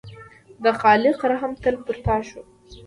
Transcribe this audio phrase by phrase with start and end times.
[0.63, 2.41] د خالق رحم تل پر تا شو.